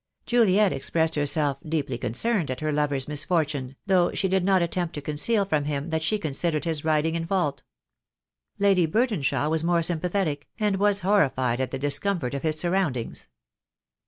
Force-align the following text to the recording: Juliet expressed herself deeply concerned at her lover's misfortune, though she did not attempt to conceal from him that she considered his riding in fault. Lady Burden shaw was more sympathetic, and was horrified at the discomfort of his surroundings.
Juliet 0.25 0.73
expressed 0.73 1.13
herself 1.13 1.59
deeply 1.63 1.99
concerned 1.99 2.49
at 2.49 2.61
her 2.61 2.71
lover's 2.71 3.07
misfortune, 3.07 3.75
though 3.85 4.11
she 4.13 4.27
did 4.27 4.43
not 4.43 4.63
attempt 4.63 4.95
to 4.95 4.99
conceal 5.03 5.45
from 5.45 5.65
him 5.65 5.91
that 5.91 6.01
she 6.01 6.17
considered 6.17 6.65
his 6.65 6.83
riding 6.83 7.13
in 7.13 7.27
fault. 7.27 7.61
Lady 8.57 8.87
Burden 8.87 9.21
shaw 9.21 9.47
was 9.47 9.63
more 9.63 9.83
sympathetic, 9.83 10.47
and 10.59 10.77
was 10.77 11.01
horrified 11.01 11.61
at 11.61 11.69
the 11.69 11.77
discomfort 11.77 12.33
of 12.33 12.41
his 12.41 12.57
surroundings. 12.57 13.27